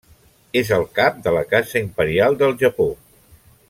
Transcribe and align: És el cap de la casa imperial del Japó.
És 0.61 0.71
el 0.77 0.85
cap 0.95 1.19
de 1.27 1.35
la 1.37 1.43
casa 1.53 1.83
imperial 1.85 2.39
del 2.43 2.61
Japó. 2.65 2.93